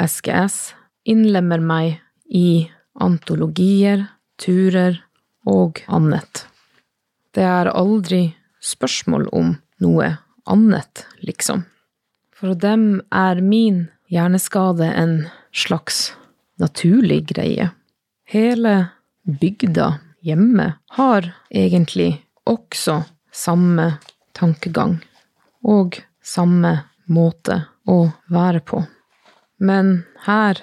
SGS 0.01 0.73
innlemmer 1.05 1.61
meg 1.61 2.01
i 2.25 2.71
antologier, 2.97 4.09
turer 4.41 5.03
og 5.49 5.81
annet. 5.89 6.47
Det 7.35 7.45
er 7.47 7.71
aldri 7.73 8.35
spørsmål 8.61 9.29
om 9.33 9.55
noe 9.81 10.17
annet, 10.51 11.07
liksom. 11.25 11.65
For 12.35 12.57
dem 12.57 13.03
er 13.13 13.41
min 13.45 13.87
hjerneskade 14.11 14.89
en 14.97 15.15
slags 15.53 16.13
naturlig 16.61 17.27
greie. 17.33 17.71
Hele 18.25 18.75
bygda 19.25 19.93
hjemme 20.25 20.73
har 20.97 21.33
egentlig 21.51 22.13
også 22.49 23.03
samme 23.33 23.93
tankegang 24.37 24.99
og 25.65 26.01
samme 26.23 26.73
måte 27.11 27.63
å 27.89 28.01
være 28.31 28.63
på. 28.65 28.83
Men 29.61 30.05
her 30.27 30.61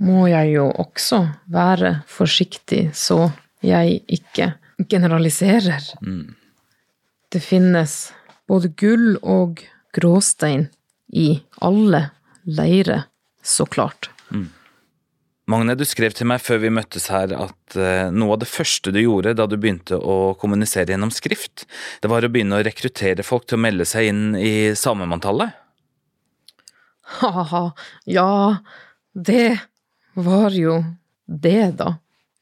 må 0.00 0.26
jeg 0.30 0.54
jo 0.56 0.70
også 0.80 1.22
være 1.52 2.00
forsiktig 2.08 2.88
så 2.96 3.28
jeg 3.64 4.00
ikke 4.08 4.52
generaliserer. 4.90 5.90
Mm. 6.02 6.36
Det 7.30 7.42
finnes 7.44 7.98
både 8.50 8.72
gull 8.80 9.18
og 9.22 9.62
gråstein 9.94 10.68
i 11.12 11.32
alle 11.62 12.08
leirer, 12.46 13.04
så 13.42 13.66
klart. 13.66 14.10
Magne, 15.50 15.74
du 15.74 15.82
skrev 15.88 16.14
til 16.14 16.28
meg 16.30 16.42
før 16.44 16.60
vi 16.62 16.70
møttes 16.70 17.08
her 17.10 17.32
at 17.34 17.74
eh, 17.78 18.10
noe 18.14 18.36
av 18.36 18.42
det 18.42 18.48
første 18.50 18.92
du 18.94 19.00
gjorde 19.00 19.32
da 19.34 19.48
du 19.50 19.56
begynte 19.58 19.98
å 19.98 20.36
kommunisere 20.38 20.92
gjennom 20.92 21.10
skrift, 21.14 21.64
det 22.02 22.10
var 22.12 22.22
å 22.22 22.30
begynne 22.30 22.60
å 22.60 22.66
rekruttere 22.66 23.26
folk 23.26 23.48
til 23.48 23.58
å 23.58 23.64
melde 23.64 23.86
seg 23.88 24.12
inn 24.12 24.22
i 24.38 24.52
samemanntallet. 24.78 25.56
Ha-ha, 27.18 27.64
ja, 28.06 28.30
det 29.10 29.58
var 30.14 30.54
jo 30.54 30.76
det, 31.26 31.72
da. 31.80 31.96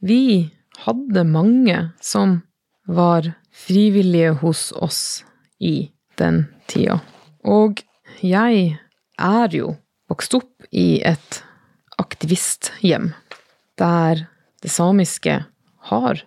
Vi 0.04 0.50
hadde 0.84 1.24
mange 1.26 1.78
som 2.00 2.40
var 2.88 3.32
frivillige 3.52 4.32
hos 4.42 4.70
oss 4.72 5.24
i 5.58 5.90
den 6.18 6.46
tida. 6.70 7.00
Og 7.44 7.82
jeg 8.24 8.78
er 9.18 9.54
jo 9.54 9.74
vokst 10.08 10.34
opp 10.38 10.68
i 10.70 11.00
et 11.06 11.42
aktivisthjem, 11.98 13.12
der 13.78 14.26
det 14.62 14.70
samiske 14.72 15.40
har 15.90 16.22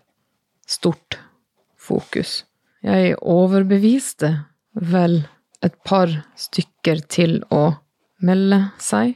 stort 0.68 1.20
fokus. 1.80 2.44
Jeg 2.82 3.16
overbeviste 3.22 4.34
vel 4.74 5.22
et 5.62 5.76
par 5.86 6.12
stykker 6.40 7.04
til 7.12 7.42
å 7.54 7.76
melde 8.26 8.64
seg. 8.82 9.16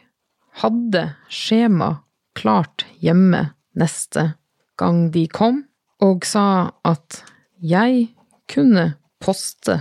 Hadde 0.61 1.07
skjema 1.31 1.95
klart 2.37 2.85
hjemme 3.03 3.49
neste 3.75 4.33
gang 4.79 5.09
de 5.13 5.25
kom, 5.31 5.63
og 6.03 6.25
sa 6.27 6.71
at 6.85 7.21
jeg 7.63 8.09
kunne 8.51 8.93
poste 9.23 9.79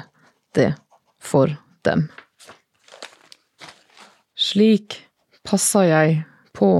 det 0.54 0.72
for 1.20 1.50
dem. 1.84 2.06
Slik 4.34 5.00
passa 5.46 5.84
jeg 5.86 6.22
på 6.56 6.70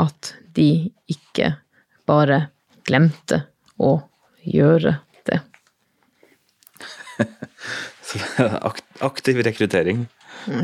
at 0.00 0.34
de 0.56 0.90
ikke 1.10 1.52
bare 2.08 2.48
glemte 2.86 3.42
å 3.80 3.94
gjøre 4.44 4.96
det. 5.28 5.40
Så 8.10 8.18
akt- 8.46 8.86
Aktiv 9.00 9.38
rekruttering. 9.46 10.06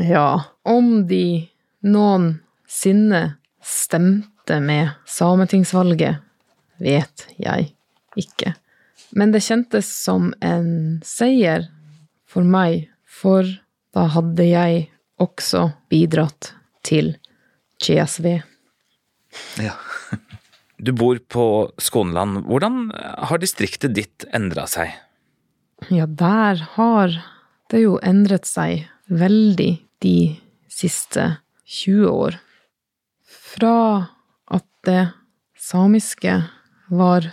Ja, 0.05 0.43
om 0.67 1.07
de 1.09 1.47
noensinne 1.81 3.21
stemte 3.63 4.59
med 4.61 4.91
sametingsvalget, 5.09 6.19
vet 6.81 7.27
jeg 7.37 7.71
ikke. 8.17 8.53
Men 9.17 9.31
det 9.33 9.45
kjentes 9.45 9.89
som 9.89 10.31
en 10.43 10.99
seier 11.05 11.67
for 12.27 12.47
meg, 12.47 12.89
for 13.07 13.47
da 13.95 14.07
hadde 14.13 14.45
jeg 14.45 14.87
også 15.21 15.69
bidratt 15.89 16.51
til 16.85 17.15
CSV. 17.81 18.27
Ja. 19.61 19.75
Du 20.77 20.91
bor 20.93 21.17
på 21.17 21.45
Skånland. 21.81 22.43
Hvordan 22.45 22.91
har 22.93 23.41
distriktet 23.41 23.95
ditt 23.97 24.27
endra 24.35 24.67
seg? 24.69 24.91
Ja, 25.89 26.05
der 26.05 26.61
har 26.75 27.15
det 27.71 27.81
jo 27.83 27.97
endret 28.05 28.45
seg 28.49 28.85
veldig 29.09 29.71
de 30.05 30.17
siste 30.69 31.39
20 31.65 32.11
år. 32.11 32.37
Fra 33.25 33.77
at 34.53 34.67
det 34.85 35.01
samiske 35.57 36.37
var 36.87 37.29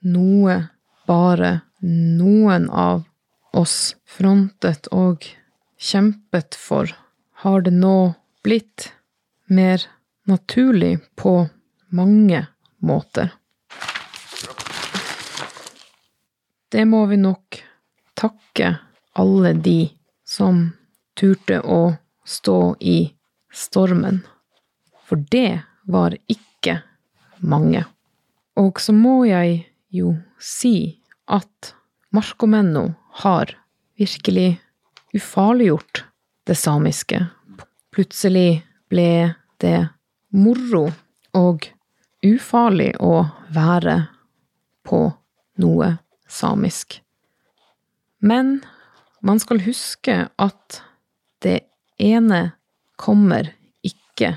noe 0.00 0.56
bare 1.06 1.60
noen 1.84 2.70
av 2.70 3.04
oss 3.52 3.96
frontet 4.08 4.88
og 4.92 5.26
kjempet 5.78 6.56
for, 6.58 6.90
har 7.44 7.64
det 7.64 7.74
nå 7.76 8.14
blitt 8.44 8.90
mer 9.46 9.84
naturlig 10.26 10.98
på 11.16 11.48
mange 11.94 12.46
måter. 12.78 13.32
Det 16.72 16.84
må 16.90 17.04
vi 17.06 17.20
nok 17.20 17.60
takke 18.18 18.72
alle 19.14 19.52
de 19.52 19.78
som 20.26 20.64
turte 21.14 21.60
å 21.60 21.94
stå 22.26 22.58
i 22.80 22.98
stormen. 23.54 24.24
For 25.04 25.20
det 25.30 25.62
var 25.86 26.16
ikke 26.26 26.80
mange. 27.38 27.84
Og 28.60 28.80
så 28.80 28.94
må 28.94 29.24
jeg 29.26 29.64
jo 29.94 30.14
si 30.38 31.00
at 31.26 31.74
Markomenno 32.14 32.92
har 33.24 33.50
virkelig 33.98 34.60
ufarliggjort 35.14 36.04
det 36.46 36.56
samiske. 36.58 37.24
Plutselig 37.94 38.62
ble 38.90 39.34
det 39.62 39.88
moro 40.34 40.86
og 41.34 41.66
ufarlig 42.24 42.92
å 43.02 43.24
være 43.54 43.96
på 44.86 45.00
noe 45.62 45.90
samisk. 46.30 47.00
Men 48.18 48.60
man 49.24 49.40
skal 49.42 49.62
huske 49.64 50.16
at 50.36 50.80
det 51.44 51.60
ene 51.98 52.54
kommer 53.00 53.50
ikke 53.84 54.36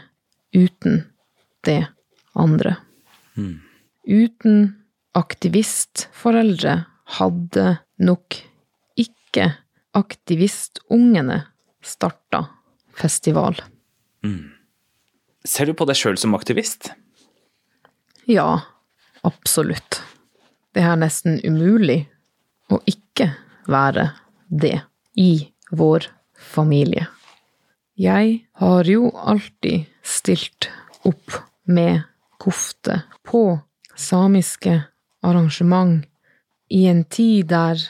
uten 0.56 1.04
det 1.68 1.86
andre. 2.34 2.78
Mm. 3.38 3.67
Uten 4.08 4.86
aktivistforeldre 5.18 6.78
hadde 7.18 7.66
nok 8.00 8.38
ikke 8.96 9.50
aktivistungene 9.98 11.42
starta 11.84 12.46
festival. 12.96 13.60
Ser 15.48 15.68
du 15.68 15.76
på 15.78 15.88
deg 15.90 16.00
sjøl 16.00 16.18
som 16.20 16.36
aktivist? 16.38 16.92
Ja, 18.28 18.64
absolutt. 19.28 20.02
Det 20.76 20.84
er 20.84 21.00
nesten 21.00 21.40
umulig 21.44 22.06
å 22.72 22.80
ikke 22.88 23.32
være 23.68 24.12
det 24.48 24.78
i 25.20 25.50
vår 25.76 26.08
familie. 26.38 27.08
Jeg 27.98 28.44
har 28.62 28.88
jo 28.88 29.10
alltid 29.12 29.88
stilt 30.06 30.70
opp 31.08 31.40
med 31.66 32.04
kofte 32.38 33.02
på 33.26 33.58
samiske 33.98 34.82
arrangement 35.26 36.06
i 36.70 36.86
en 36.88 37.04
tid 37.04 37.50
der 37.52 37.82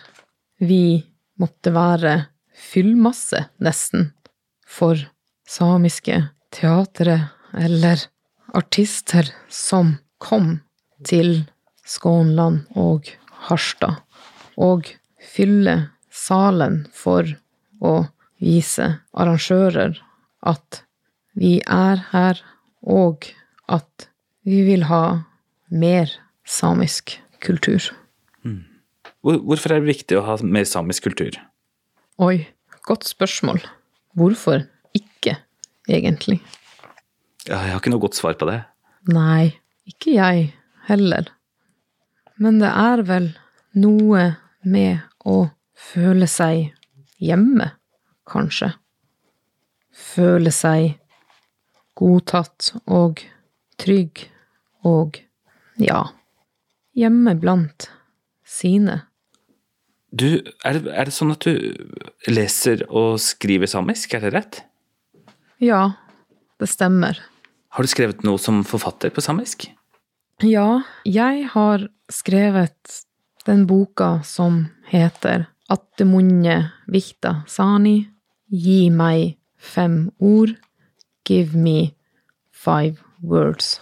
vi 0.58 1.04
måtte 1.38 1.74
være 1.74 2.13
fyllmasse, 2.58 3.43
nesten, 3.62 4.12
for 4.65 4.98
samiske 5.48 6.22
teatre 6.54 7.20
eller 7.54 8.08
artister 8.58 9.30
som 9.50 9.98
kom 10.17 10.58
til 11.08 11.46
Skånland 11.88 12.65
og 12.76 13.08
Harstad, 13.48 14.02
og 14.58 14.89
fylle 15.22 15.78
salen 16.12 16.82
for 16.93 17.30
å 17.80 17.93
vise 18.41 18.89
arrangører 19.13 19.98
at 20.48 20.84
vi 21.38 21.58
er 21.62 22.02
her, 22.12 22.41
og 22.82 23.28
at 23.70 24.10
vi 24.48 24.63
vil 24.65 24.88
ha 24.89 25.04
mer 25.71 26.12
samisk 26.45 27.17
kultur. 27.43 27.82
Hvor- 29.23 29.41
Hvorfor 29.43 29.71
er 29.73 29.80
det 29.82 29.95
viktig 29.97 30.17
å 30.17 30.23
ha 30.25 30.38
mer 30.43 30.63
samisk 30.65 31.03
kultur? 31.03 31.32
Oi, 32.19 32.47
godt 32.86 33.03
spørsmål. 33.03 33.60
Hvorfor 34.15 34.67
ikke, 34.95 35.38
egentlig? 35.89 36.39
Ja, 37.47 37.62
jeg 37.63 37.71
har 37.71 37.80
ikke 37.80 37.91
noe 37.91 37.99
godt 38.01 38.15
svar 38.15 38.34
på 38.39 38.47
det. 38.49 38.63
Nei, 39.08 39.58
ikke 39.88 40.13
jeg 40.13 40.53
heller. 40.88 41.27
Men 42.39 42.60
det 42.60 42.69
er 42.69 43.01
vel 43.03 43.30
noe 43.75 44.38
med 44.63 45.01
å 45.25 45.51
føle 45.75 46.27
seg 46.27 46.71
hjemme, 47.19 47.71
kanskje. 48.27 48.73
Føle 49.91 50.51
seg 50.53 50.97
godtatt 51.97 52.71
og 52.88 53.23
trygg 53.82 54.27
og 54.86 55.19
ja, 55.81 56.01
hjemme 56.97 57.35
blant 57.39 57.89
sine. 58.47 59.01
Du, 60.11 60.39
er 60.65 60.77
det, 60.77 60.91
er 60.93 61.09
det 61.09 61.13
sånn 61.13 61.33
at 61.33 61.43
du 61.43 62.31
leser 62.31 62.85
og 62.87 63.17
skriver 63.21 63.69
samisk, 63.69 64.15
er 64.15 64.23
det 64.23 64.33
rett? 64.33 64.61
Ja, 65.61 65.97
det 66.61 66.69
stemmer. 66.71 67.19
Har 67.75 67.83
du 67.83 67.91
skrevet 67.91 68.23
noe 68.25 68.39
som 68.41 68.63
forfatter 68.65 69.11
på 69.13 69.21
samisk? 69.21 69.67
Ja, 70.45 70.83
jeg 71.05 71.49
har 71.51 71.87
skrevet 72.13 73.03
den 73.47 73.65
boka 73.67 74.19
som 74.27 74.67
heter 74.89 75.47
Attemunne 75.69 76.71
Vihta 76.87 77.41
Sani, 77.49 78.07
Gi 78.47 78.87
meg 78.93 79.35
fem 79.59 80.07
ord, 80.23 80.53
Give 81.27 81.57
me 81.57 81.91
five 82.51 83.03
words. 83.21 83.81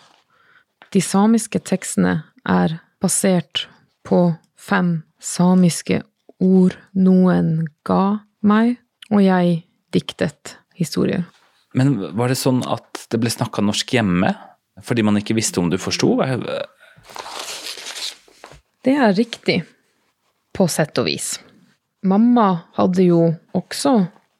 De 0.95 1.01
samiske 1.03 1.59
tekstene 1.59 2.21
er 2.47 2.77
basert 3.03 3.65
på 4.07 4.29
fem 4.55 5.01
samiske 5.19 5.97
ord 6.39 6.77
noen 6.95 7.65
ga 7.83 8.21
meg, 8.39 8.77
og 9.11 9.19
jeg 9.19 9.57
diktet 9.91 10.55
historier. 10.79 11.25
Men 11.75 11.97
var 12.15 12.31
det 12.31 12.37
sånn 12.39 12.61
at 12.63 13.09
det 13.11 13.19
ble 13.19 13.33
snakka 13.33 13.63
norsk 13.65 13.91
hjemme? 13.97 14.31
Fordi 14.83 15.03
man 15.03 15.19
ikke 15.19 15.35
visste 15.35 15.59
om 15.59 15.67
du 15.71 15.75
forsto? 15.79 16.13
Det 18.87 18.95
er 18.95 19.11
riktig, 19.19 19.57
på 20.55 20.69
sett 20.71 20.95
og 21.03 21.09
vis. 21.09 21.33
Mamma 22.07 22.69
hadde 22.79 23.09
jo 23.09 23.19
også 23.57 23.97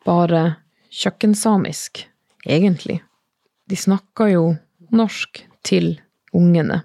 bare 0.08 0.46
kjøkkensamisk, 0.88 2.06
egentlig. 2.48 3.02
De 3.68 3.76
snakka 3.76 4.32
jo 4.32 4.48
norsk 4.96 5.44
til 5.68 5.98
ungene. 6.36 6.82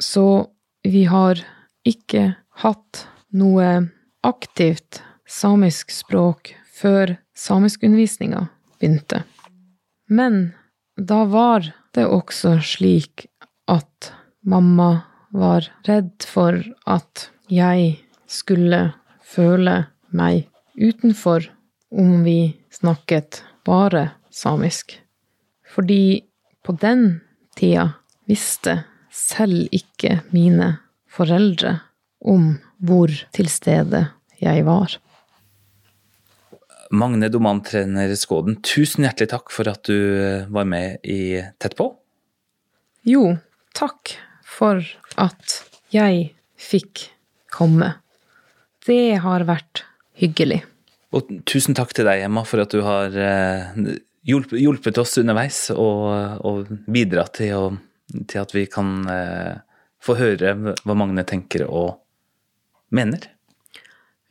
Så 0.00 0.52
vi 0.84 1.04
har 1.08 1.40
ikke 1.86 2.34
hatt 2.62 3.06
noe 3.32 3.68
aktivt 4.26 5.00
samisk 5.28 5.90
språk 5.94 6.54
før 6.72 7.16
samiskundervisninga 7.38 8.46
begynte. 8.78 9.22
Men 10.08 10.52
da 10.96 11.22
var 11.24 11.70
det 11.96 12.04
også 12.06 12.58
slik 12.64 13.26
at 13.70 14.12
mamma 14.44 15.04
var 15.32 15.68
redd 15.88 16.26
for 16.28 16.58
at 16.84 17.28
jeg 17.52 17.96
skulle 18.28 18.90
føle 19.24 19.76
meg 20.12 20.48
utenfor 20.76 21.48
om 21.92 22.22
vi 22.24 22.52
snakket 22.72 23.42
bare 23.64 24.10
samisk. 24.32 24.98
Fordi 25.68 26.22
på 26.64 26.76
den 26.80 27.20
tida 27.56 27.92
visste 28.32 28.80
selv 29.12 29.68
ikke 29.74 30.22
mine 30.32 30.74
foreldre 31.12 31.78
om 32.24 32.54
hvor 32.82 33.12
til 33.34 33.48
stede 33.52 34.06
jeg 34.42 34.64
var. 34.66 34.96
Magne 36.92 37.30
Domantrener 37.32 38.12
Skåden, 38.20 38.58
tusen 38.60 39.06
hjertelig 39.06 39.30
takk 39.32 39.52
for 39.54 39.70
at 39.70 39.80
du 39.88 39.96
eh, 39.96 40.48
var 40.52 40.66
med 40.68 41.00
i 41.08 41.40
Tett 41.60 41.76
på. 41.78 41.88
Jo, 43.08 43.38
takk 43.72 44.12
for 44.44 44.82
at 45.16 45.56
jeg 45.94 46.34
fikk 46.60 47.06
komme. 47.52 47.94
Det 48.84 49.16
har 49.24 49.46
vært 49.48 49.86
hyggelig. 50.20 50.60
Og 51.16 51.32
tusen 51.48 51.76
takk 51.76 51.94
til 51.96 52.08
deg, 52.08 52.26
Emma, 52.26 52.44
for 52.48 52.60
at 52.64 52.72
du 52.72 52.82
har 52.84 53.16
eh, 53.16 53.96
hjulpet, 54.28 54.60
hjulpet 54.60 55.00
oss 55.00 55.16
underveis 55.20 55.64
og, 55.72 56.04
og 56.44 56.70
bidratt 56.92 57.38
til, 57.40 57.56
å, 57.56 57.64
til 58.30 58.42
at 58.42 58.54
vi 58.54 58.66
kan 58.70 59.02
eh, 59.10 59.60
få 60.02 60.16
høre 60.18 60.54
hva 60.58 60.96
Magne 60.98 61.24
tenker 61.28 61.66
og 61.68 61.96
mener. 62.92 63.30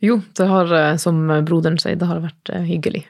Jo, 0.02 0.20
det 0.36 0.46
har, 0.50 0.72
eh, 0.74 0.96
som 0.98 1.24
broderen 1.46 1.78
sier, 1.78 1.98
det 1.98 2.10
har 2.10 2.22
vært 2.24 2.54
eh, 2.54 2.66
hyggelig. 2.66 3.06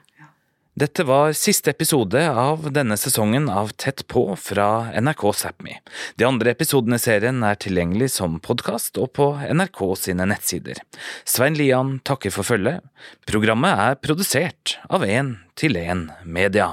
Dette 0.72 1.04
var 1.04 1.34
siste 1.36 1.68
episode 1.68 2.16
av 2.16 2.70
denne 2.72 2.96
sesongen 2.96 3.50
av 3.52 3.74
Tett 3.76 4.06
på 4.08 4.22
fra 4.40 4.88
NRK 4.96 5.24
Sápmi. 5.36 5.74
De 6.16 6.24
andre 6.24 6.54
episodene 6.54 6.96
i 6.96 7.02
serien 7.02 7.42
er 7.44 7.58
tilgjengelig 7.60 8.08
som 8.14 8.38
podkast 8.40 8.96
og 8.96 9.10
på 9.18 9.26
NRK 9.52 9.82
sine 10.00 10.24
nettsider. 10.30 10.80
Svein 11.28 11.58
Lian 11.60 11.98
takker 12.08 12.32
for 12.32 12.48
følget. 12.48 12.80
Programmet 13.28 13.84
er 13.84 14.00
produsert 14.00 14.78
av 14.88 15.04
1 15.04 15.34
til 15.60 15.76
1 15.76 16.08
Media. 16.24 16.70